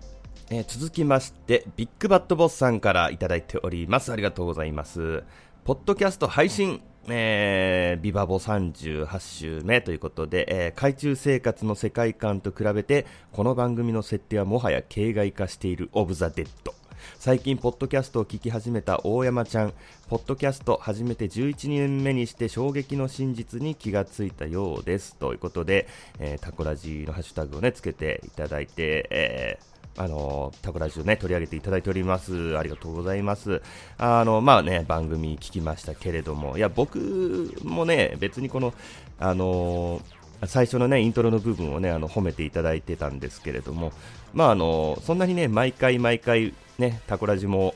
[0.52, 4.12] えー、続きまして、ビッグバットボスさんからいただいております。
[4.12, 5.24] ありがとうございます。
[5.64, 16.74] ポッドキャスト配信、えー、ビバボ38週目ということで、えー、海中生活の世界観と比べて、この番組の設定はもはや形骸化しているオブ・ザ・デッド。
[17.20, 19.74] 最近ポッドキャストを聞き始めた大山ちゃん
[20.10, 25.88] ポッドキャスト始めて11年目にして衝撃の真実に気がついたようですということで、
[26.20, 29.69] えー、タコラジーのハッシュタグをねつけていただいて、えー
[30.00, 32.58] あのタコラジオね、取り上げていただいております。
[32.58, 33.62] ありがとうございます。
[33.98, 38.74] あの、まあね、番組聞きましたけれども、いや、僕もね、別にこの、
[39.20, 40.02] あの
[40.46, 43.92] 最初のね、イントロの部分をね、あの、褒めていただいてたんですけれども、
[44.34, 47.76] まあ、あの、そんなにね、毎回毎回、ね、タコラジも、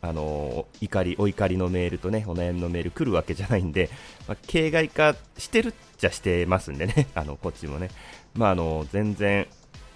[0.00, 3.88] あの怒り、お怒りのメールとね、お悩みのメール来るわけじゃないんで、
[4.28, 7.88] まあ、形骸化してるっちゃしてますんでね、 あの、こっちもね。
[8.34, 9.48] まあ、あの、全然、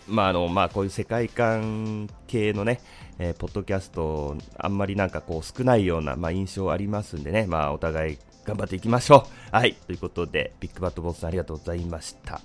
[0.08, 2.80] まあ、あの、まあ、こういう世界観系のね、
[3.18, 9.56] えー、ポッドキャスト、あんまりなんかこう少ないような、まあ、印象ありますんでね、まあ、お互い頑張っていきましょう。
[9.56, 9.74] はい。
[9.74, 12.40] ということで、ビッグバットボスさんありがとうございました。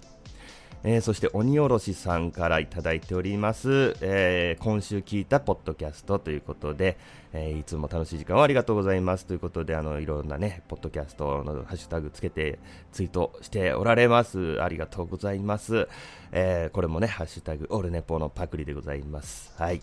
[0.85, 6.97] えー、そして鬼おろしさんからいただいております、えー、今週聞いたポッドキャストということで、
[7.31, 9.25] えー、いつも楽しい時間をありがとうございます。
[9.25, 12.59] ということであのいろんなねポッドキャストのハッシュタグつけて
[12.91, 14.61] ツイートしておられます。
[14.61, 15.87] ありがとうございます、
[16.33, 19.53] えこれもねハッシュタグオルネポのパクリでございます。
[19.57, 19.81] はい、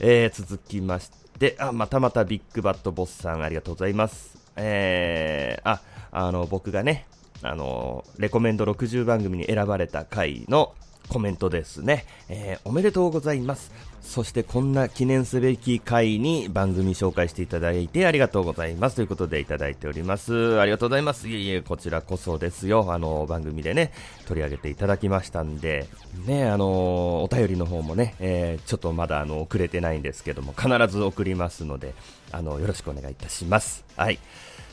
[0.00, 4.36] え続きましてあまたまたビッグバットボスさんありがとうございます。
[4.56, 7.06] えああの僕がね
[7.42, 10.74] あの、レコメンド60番組に選ばれた回の
[11.08, 12.04] コメントですね。
[12.28, 13.70] えー、おめでとうございます。
[14.02, 20.58] そしてこんな記念すべき回に番組紹介していただいてありがとうございますということでいただいております。
[20.60, 21.28] ありがとうございます。
[21.28, 22.92] いえいえ、こちらこそですよ。
[22.92, 23.92] あの、番組でね、
[24.26, 25.88] 取り上げていただきましたんで、
[26.26, 31.94] ね、あの、お便りの方もね、えー、ちょっとまだあの、遅れてないんですけども、必ず送りますので、
[32.32, 33.84] あの、よろしくお願いいたします。
[33.96, 34.18] はい。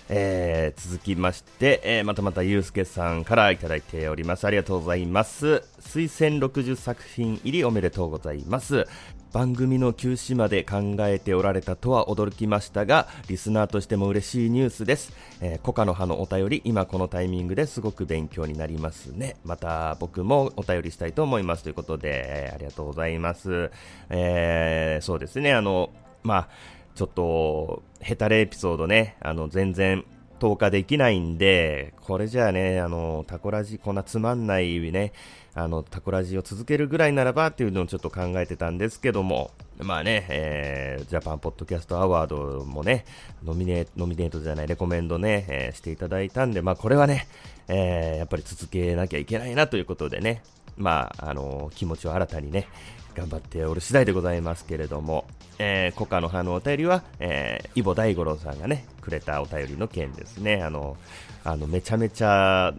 [0.09, 4.45] えー、続きまして、えー、またまたゆうすけさんからいただいております。
[4.45, 5.63] ありがとうございます。
[5.79, 8.87] 推薦60作品入りおめでとうございます。
[9.35, 15.11] 番組の休止まで考えておられたとは驚きましたが、リスナーとしても嬉しいニュースです。
[15.41, 19.35] えー、コカの葉のお便り、今このタイミングですごく勉強になりますね。
[19.43, 23.71] また僕もお便りしたいと思いますということで、ありがとうございます。
[24.09, 25.89] えー、そうですね、あの、
[26.23, 26.49] まあ、
[26.95, 30.05] ちょっと、ヘタレエピソードね、あの、全然、
[30.39, 35.13] 投下できないんで、これじゃあね、あの、タコラジ、こんなつまんないね、
[35.53, 43.05] あの、タコラジを続けるぐらいならばっていうのをちょっと考えてたんですけども、まあね、えー、ジャパンポッドキャストアワードもね、
[43.43, 47.27] ノミネノミネートじゃない、レコメンドね、えー、していただいたんで、まあこれはね、
[47.67, 50.43] えー、やっぱり続けなきゃいけないなということでね、
[50.77, 52.67] まあ、あの気持ちを新たにね、
[53.15, 55.25] 頑張っておる次第でございますけれども、
[55.57, 60.61] えー、コカの葉のお便りは、えー、イボ大五郎さんがね、くれたお便りの件ですね。
[60.61, 60.97] あの、
[61.43, 62.73] あの、めちゃめちゃ、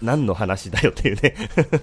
[0.00, 1.34] 何の話だよっていうね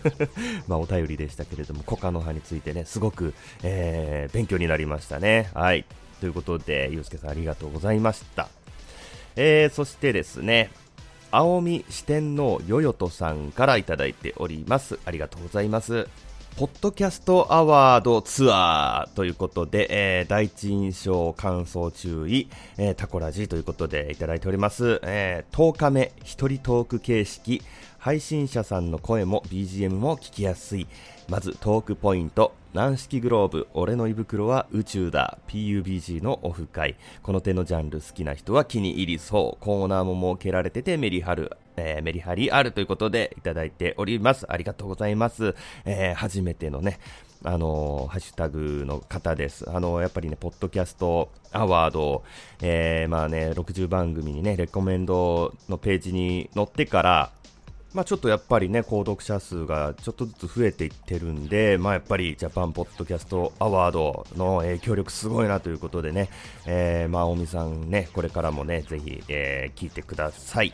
[0.68, 5.50] まあお便りでしたけれども、コカの葉についてね、すごく、えー、勉強になりましたね。
[5.54, 5.84] はい。
[6.22, 8.48] ということで、ゆうすけさんありがとうございました。
[9.36, 10.70] えー、そしてですね、
[11.32, 14.98] 青海四天王よよとさんからいただいております。
[15.06, 16.08] ありがとうございます。
[16.58, 25.00] ポッドキャストアワードツアーということで、えー、第一印象感想注意、えー、タコラジーということでいただいております。
[25.04, 27.62] えー、10日目、一人トーク形式、
[28.00, 30.88] 配信者さんの声も BGM も聞きやすい。
[31.30, 32.56] まずトークポイント。
[32.74, 35.38] 軟式グローブ、俺の胃袋は宇宙だ。
[35.48, 36.96] PUBG のオフ会。
[37.22, 39.64] この手のジャンル好きな人は気に入りそう。
[39.64, 44.46] コーナーも設けられててメリハル、えー、メリハリあるということでいただいております。
[44.52, 45.56] ありがとうございます。
[45.86, 47.00] えー、初めてのね、
[47.44, 49.70] あの、ハッシュタグの方です。
[49.70, 52.24] あの、やっぱりね、ポッドキャストアワード、
[52.62, 57.32] えー、まあね、60番組にね、レコメンドのページに載ってから、
[57.94, 66.30] まあ、ちょっとやっぱりね、購読者数がちょっとずつ増えていってるんで、まあ、やっぱりジャパンポッドキャストアワードの影響力すごいなということでね、
[66.66, 70.74] えー、まあ、おみさんね、これからもね、ぜひ、えー、聞いてください。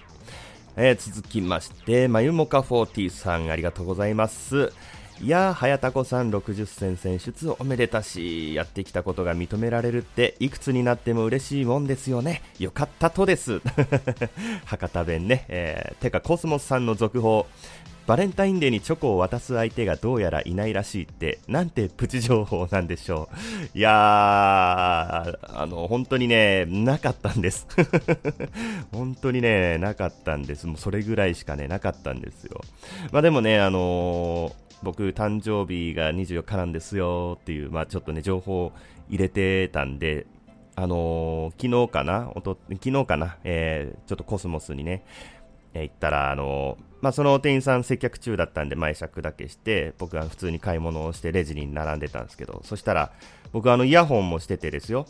[0.75, 4.73] えー、続きまして、まゆもか40さん、ありがとうございます。
[5.23, 12.41] いやー、早田子さん60戦選出おめでたし、やってきたことが認められるっていくつになっても嬉しいもんですよね。
[12.59, 13.61] よかったとです。
[14.67, 15.45] 博多弁ね。
[15.47, 17.47] えー、てか、コスモスさんの続報。
[18.05, 23.37] バレンタインデーにチョコを渡す相手がどうやらいないらしいって、なんてプチ情報なんでしょう。
[23.77, 23.93] いやー、
[25.57, 27.65] あの、本当にね、なかったんです。
[28.91, 30.67] 本当にね、なかったんです。
[30.67, 32.59] もうそれぐらいしかね、なかったんですよ。
[33.13, 38.73] まあでもね、あのー僕誕生日が24日なんですよっていう、まあ、ちょっとね、情報を
[39.09, 40.27] 入れてたんで、
[40.75, 45.05] あのー、昨日かなおと昨日かな、えー、ちょっとコスモスにね、
[45.73, 53.11] えー、行ったら、あのー、まあ、その店員さん接客中だったんで前酌だけして、僕は普通に買い物をしてレジに並んでたんですけど、そしたら、
[53.51, 55.05] 僕あのイヤホンもしててですよ、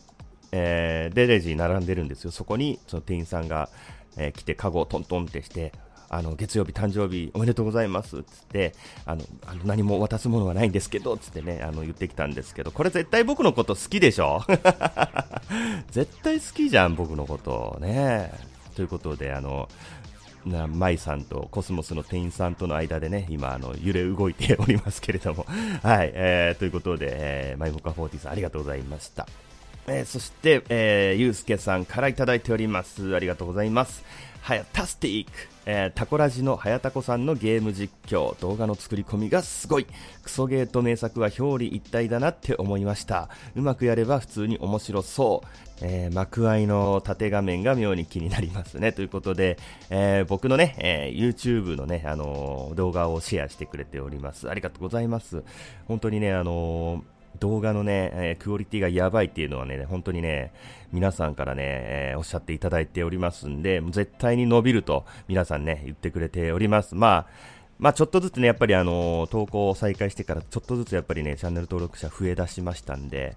[0.51, 2.31] えー、で、レジに並んでるんですよ。
[2.31, 3.69] そこに、その店員さんが、
[4.17, 5.71] えー、来て、カゴをトントンってして、
[6.15, 8.73] あの月曜日誕生日おめでとうございますっつって
[9.05, 14.41] あのあの何も渡すものはないんですけどつってねあの言ってきたんですけどこれ絶対僕のこと好きでしょ？
[15.91, 18.31] 絶対好きじゃん僕のことね
[18.75, 19.69] ということであの
[20.45, 25.45] な舞さんとコスモスの店員さんとの間でね、今、あの、揺れ動いておりますけれども。
[25.81, 29.27] はい、えー、ということで、えー、マイモカ40さんありがとうございました。
[29.87, 33.15] えー、そして、えー、ゆうすけさんからいただいております。
[33.15, 34.03] ありがとうございます。
[34.41, 39.87] はや、タスティックえー、タコラジの早田子さんのゲーム実況、動画の作り込みがすごい。
[40.21, 43.29] クソゲーと名作は表裏一体だなって思いました。
[43.55, 45.47] うまくやれば普通に面白そう。
[45.81, 48.91] えー、幕間の縦画面が妙に気になりますね。
[48.91, 49.57] ということで、
[49.89, 54.49] えー、僕のね、えー、YouTube のね、あのー、動画をシェアしてくれております。
[54.49, 55.43] ありがとうございます。
[55.87, 60.53] 本当にね、あのー動画のね、えー、クオリティがやばいっていうのはね、本当にね、
[60.91, 66.95] 皆さんからね、えー、おっしゃっていただいておりますんで、絶対に伸びると皆さんね、言ってくれております。
[66.95, 67.27] まあ、
[67.79, 73.35] まあ、ちょっとずつね、やっぱりあの、投稿を再開してから、ちょっとずつやっぱりね、チャンネル登録者増え出しましたんで、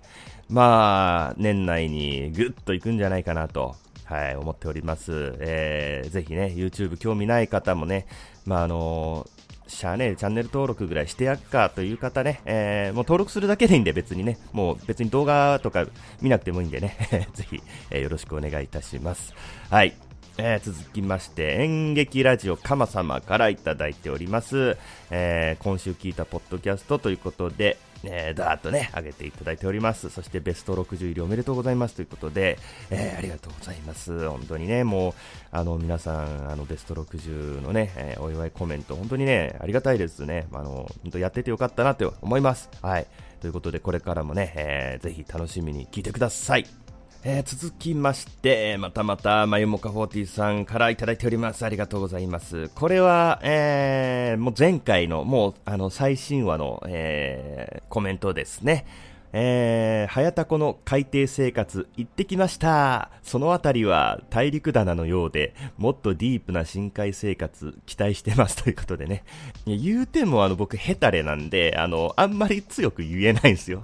[0.49, 5.35] まあ、年内にぐっといくんじゃないかなと、はい、思っております。
[5.41, 8.07] えー、ぜひね、YouTube 興味ない方もね、
[8.45, 9.27] まあ、あの
[9.67, 15.87] しゃあねえチャンネル登録ぐらいしてやっかという方ね、えー、もう登録するだけでいいんで別にね、もう別に動画とか
[16.21, 16.97] 見なくてもいいんでね、
[17.35, 19.35] ぜひ、えー、よろしくお願いいたします。
[19.71, 19.95] はい。
[20.39, 24.77] えー、続きまして、演劇ラジオかま様からいただいております。
[25.11, 30.11] えー、今週聞いたポッドキャストということで、えー、だーっとね、上げていただいております。
[30.11, 32.59] そしてベスト60入りおめでとうございますということで、
[32.91, 34.29] えー、ありがとうございます。
[34.29, 35.15] 本当にね、もう、
[35.51, 40.47] あの、皆さん、あの、ベスト60のね、えー、お祝いコメント、本当にね、ありがたいですね。
[40.53, 42.69] あの、本当やっててよかったなって思います。
[42.83, 43.07] はい。
[43.41, 46.86] ということで、これからもね、えー、ぜひ楽しみに聞いてください。
[47.25, 51.65] えー、続きまして、またまた、まゆもか40さんからいただいております。
[51.65, 52.69] ありがとうございます。
[52.69, 58.87] これは、えー、もう前回の、もう、あの、最新話の、えー、コメントですね。
[59.33, 63.11] えー、早田子の海底生活行ってきました。
[63.23, 69.25] そのあたりは大陸棚のようで、もっとディープな深海生活期待してますということでね。
[69.67, 73.83] 言うてもあの僕ヘタレなんで、あの、あんまり強く言えないんですよ。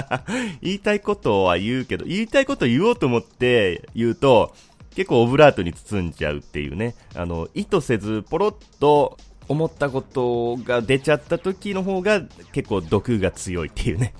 [0.60, 4.54] 言いたいことは言うけど、言いたいこと言おうと思って言うと、
[4.94, 6.94] 結構オブラートに包んじゃうっていうね。
[7.14, 9.16] あの、意図せずポロッと
[9.52, 14.14] 思ったことが出ちゃった時の方が結構毒が強いっていうね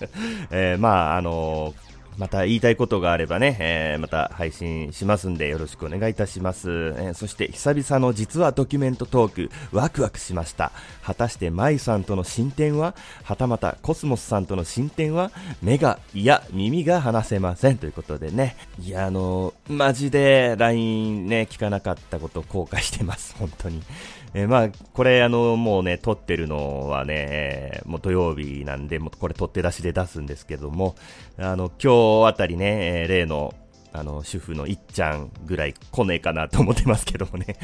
[0.50, 1.74] えー、まあ、あの、
[2.16, 6.70] また言いたいことがあればね、えー、また配信しますんでよろしくお願いいたします。
[6.70, 10.70] えー、そして久々の実はドキュメントトーク、ワクワクしました。
[11.02, 12.94] 果たして舞さんとの進展は？
[13.24, 15.32] はたまたコスモスさんとの進展は？
[15.60, 18.56] 目が、いや耳が離せませんということでね。
[18.80, 23.34] いや、あのー、マジで LINE ね、聞かなかったことを後悔してます。
[23.36, 23.82] 本当に。
[24.34, 30.96] えー、まあ、これ、あの、もうね、撮ってるのはね、えー、もう土曜日なんで、もうこれ取って出しで出すんですけども、
[31.38, 33.54] あの、今日あたりね、えー、例の、
[33.92, 37.56] あの、主婦のいっちゃんぐらい来ねえかなと思ってますけどもね。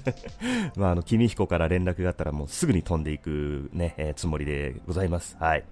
[0.76, 5.38] まあ、あの、君彦から連絡があったらもうすぐに飛んでいくね、えー、つもりでございます。
[5.40, 5.64] はい。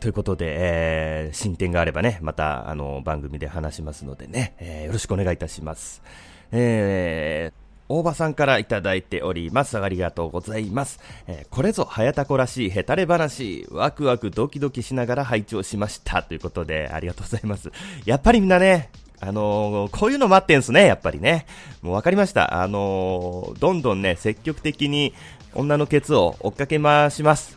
[0.00, 6.02] ということで、えー、進展があればね、また、あの、番組で話しますのでね、えー、よろしくお願いいたします。
[6.50, 9.78] えー、大場さんからいただいております。
[9.78, 11.00] ありがとうございます。
[11.26, 16.22] えー、これぞ、早田子らしいヘタレ話、ワクワクドキドキしながら拝聴しました。
[16.22, 17.70] ということで、ありがとうございます。
[18.04, 21.46] やっぱりみんなね、あのー、こういうの待ってんすね、やっぱりね。
[21.80, 22.62] もう分かりました。
[22.62, 25.14] あのー、どんどんね、積極的に
[25.54, 27.56] 女のケツを追っかけ回します。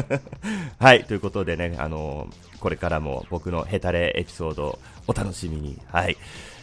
[0.78, 2.28] はい、ということでね、あの、
[2.60, 5.78] これからも僕のヘタレエピソードお楽しみに。
[5.90, 6.16] はい。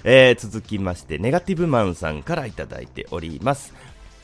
[0.04, 3.74] えー、続きまして、ネガティブマンさんからいただいております。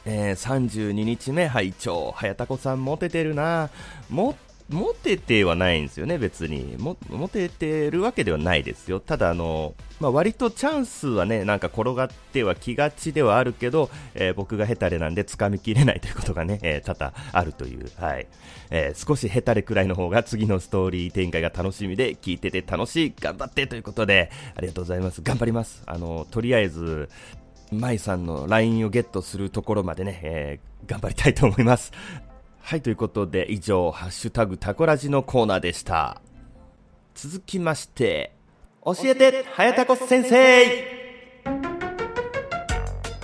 [0.06, 3.70] えー、32日目拝聴早田子さんモテてるな
[4.10, 4.38] も
[4.70, 6.76] モテてはないんですよね、別に。
[6.78, 9.00] もモテてるわけではないですよ。
[9.00, 18.28] ただ、あの、まあ、割とチャンスはね、なんか転がってはきがちではあるけど、えー、僕がヘタレなんで掴みきれないということがね、えー、多々あるという、はい。
[18.70, 25.22] えー、少しヘタレくらいの方が次のストーリー展開が楽しみで、聞いてて楽しい、頑張ってということで、ありがとうございます。
[25.22, 25.84] 頑張ります。
[25.86, 27.10] あの、とりあえず、
[27.72, 31.92] 舞さんの LINE をゲットするところまでね、えー、頑張りたいと思います。
[32.68, 36.22] はい、ということで以上、ハッシュタグタコラジのコーナーでした。
[37.16, 38.34] 続きまして、
[38.84, 40.66] 教えて、はやたこ先生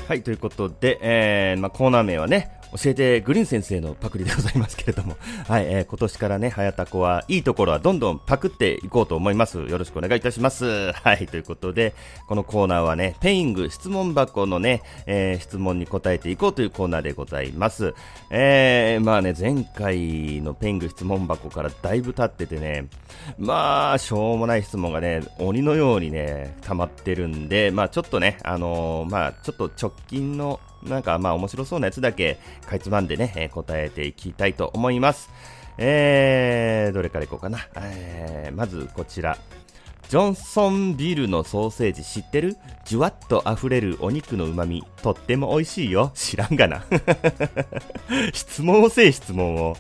[0.08, 5.16] はい、ということで、えー、まあ、コーナー名はね、教えてグリーン先生のパクリでございますけれども、
[5.48, 9.60] はい、えー、今年からね、はやたこはいいところはどんどんパクっていこうと思います。
[9.60, 10.92] よろしくお願いいたします。
[10.92, 11.94] はい、ということで、
[12.28, 17.94] このコーナーはね、 Peing 質問箱のね、えー、質問に答えていこうというコーナーでございます。
[18.32, 22.88] えー、まあね、前回の Peing 質問箱からだいぶ経っててね、
[23.38, 35.30] まあ、しょうもない質問がね、鬼のようにね、溜まってるんで、まあちょっとね、あのー、まあちょっと直近のなんかまあ面白そうなやつだけかいつまんでね、えー、答えていきたいと思います。
[35.78, 37.68] えー、どれからいこうかな。
[37.76, 39.38] えー、まずこちら。
[40.10, 42.58] ジョンソンビルのソーセージ知ってる？
[42.86, 46.12] じゅわっと溢れるお肉の旨味、とっても美味しいよ。
[46.14, 46.86] 知らんがな。
[48.34, 49.78] 質問をせえ、質問を。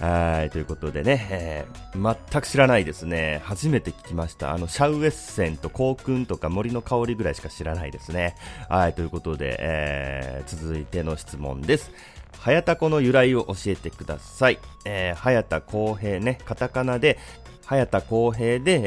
[0.00, 3.40] はい、ということでね、えー、全く知らないですね。
[3.44, 4.52] 初めて聞きました。
[4.52, 8.34] あの、シャウエッセンとコウクンとか森の香りぐらいしか知らないですね。
[8.68, 11.92] はい、ということで、えー、続いての質問です。
[12.38, 14.58] 早田子の由来を教えてください。
[14.84, 17.18] えー、早田公平ね、カタカナで、
[17.64, 18.80] 早田公平で、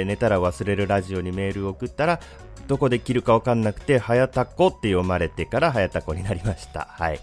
[0.00, 2.20] えー、寝たら忘れるラジオにメールを送ったら、
[2.66, 6.88] どこで切るかわかんなくて、早田子って読まれてから早田子になりました。
[6.90, 7.20] はい。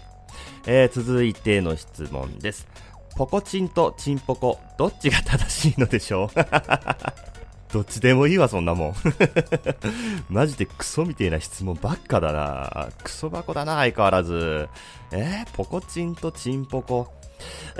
[0.66, 2.68] えー、続いての質問です。
[3.16, 6.38] ポコチンとチンポコ、どっちが正しいのでしょう？
[7.72, 8.94] どっちでもいいわ、そんなもん。
[10.28, 12.88] マジでクソみてえな質問ばっかだな。
[13.02, 14.68] クソ箱だな、相変わらず。
[15.10, 17.12] えー、ポコチンとチンポコ？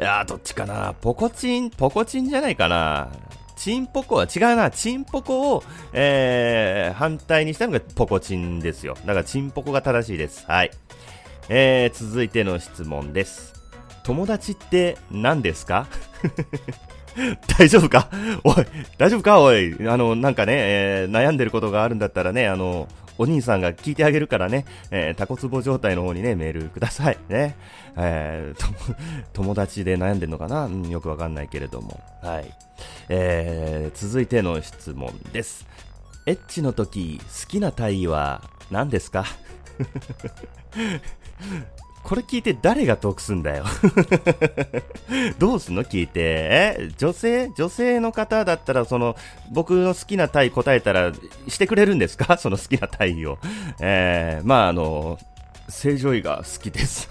[0.01, 0.95] いやどっちかな？
[0.95, 3.09] ポコチン、ポコチンじゃないかな。
[3.57, 4.71] チンポコは違うな。
[4.71, 5.63] チンポコを、
[5.93, 8.95] えー、反対にしたのがポコチンですよ。
[9.05, 10.45] だからチンポコが正しいです。
[10.47, 10.71] はい。
[11.49, 13.52] えー、続いての質問です。
[14.05, 15.87] 友達って何ですか？
[17.59, 18.09] 大丈夫か？
[18.43, 18.55] おい、
[18.99, 19.41] 大丈夫か？
[19.41, 22.89] おい、あの、なんかね、えー、悩んでることがあるんだったらね、あの、
[23.19, 27.19] お兄さんが聞いてあげるからね、えー、タコツボ状態の方にね、メールください。
[27.29, 27.57] ね。
[27.97, 28.95] えー、
[29.35, 32.01] 友達で悩んでるのかな、うん、よくわかんないけれども。
[32.23, 32.51] はい。
[33.11, 35.67] えー、続いての質問です。
[36.25, 39.27] エッチの時、好きな体位は何ですか？
[42.03, 43.65] これ聞いて誰が得すんだよ
[45.39, 45.85] どうすんの？
[45.85, 46.21] 聞いて。
[46.21, 46.89] え？
[46.99, 47.51] 女性？
[47.57, 49.17] 女性の方だったら、その、
[49.53, 51.13] 僕の好きな体答えたら、
[51.49, 52.37] してくれるんですか？
[52.39, 53.39] その好きな体を。
[53.81, 55.19] えー、まあ、あの、
[55.69, 57.09] 正常位が好きです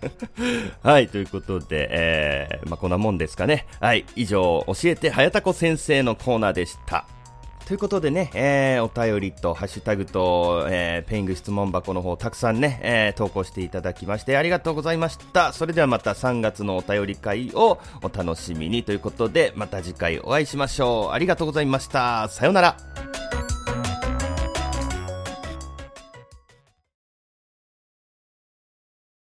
[0.82, 3.66] はい、ということで、えー、まあ、こんなもんですかね。
[3.80, 7.06] はい、以上、教えて、はやたこ先生のコーナーでした。
[7.70, 15.52] ということでね、えー、お便りとハッシュタグと、えー、ペイング質問箱の方たくさんね、えー、投稿していただきましてありがとうございました。
[15.52, 21.12] それではまた3月のお便り会をお楽しみにということで、また次回お会いしましょう。
[21.12, 22.26] ありがとうございました。
[22.28, 22.76] さようなら。